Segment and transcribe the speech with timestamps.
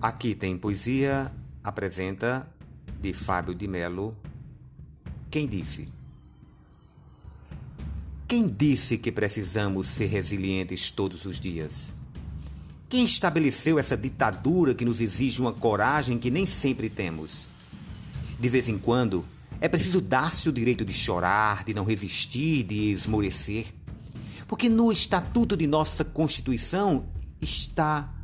[0.00, 1.30] Aqui tem poesia,
[1.62, 2.48] apresenta
[3.02, 4.16] de Fábio de Melo.
[5.30, 5.90] Quem disse?
[8.26, 11.94] Quem disse que precisamos ser resilientes todos os dias?
[12.88, 17.50] Quem estabeleceu essa ditadura que nos exige uma coragem que nem sempre temos?
[18.38, 19.22] De vez em quando,
[19.60, 23.66] é preciso dar-se o direito de chorar, de não resistir, de esmorecer.
[24.48, 27.04] Porque no estatuto de nossa Constituição
[27.38, 28.14] está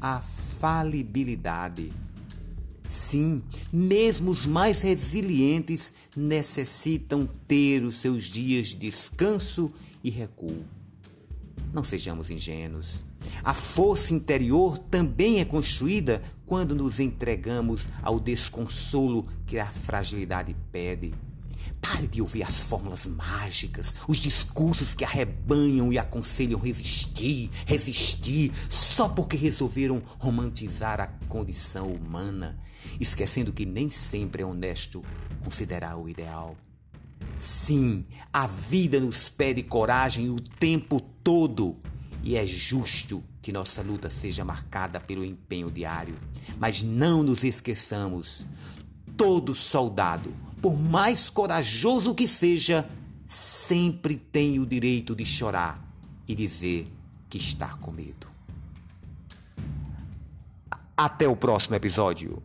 [0.00, 1.92] a falibilidade.
[2.86, 9.72] Sim, mesmo os mais resilientes necessitam ter os seus dias de descanso
[10.04, 10.64] e recuo.
[11.72, 13.00] Não sejamos ingênuos.
[13.42, 21.12] A força interior também é construída quando nos entregamos ao desconsolo que a fragilidade pede.
[21.80, 29.08] Pare de ouvir as fórmulas mágicas, os discursos que arrebanham e aconselham resistir, resistir, só
[29.08, 32.58] porque resolveram romantizar a condição humana,
[33.00, 35.02] esquecendo que nem sempre é honesto
[35.42, 36.56] considerar o ideal.
[37.38, 41.76] Sim, a vida nos pede coragem o tempo todo.
[42.22, 46.18] E é justo que nossa luta seja marcada pelo empenho diário.
[46.58, 48.44] Mas não nos esqueçamos:
[49.16, 52.88] todo soldado por mais corajoso que seja,
[53.24, 55.82] sempre tem o direito de chorar
[56.26, 56.90] e dizer
[57.28, 58.26] que está com medo.
[60.96, 62.38] Até o próximo episódio.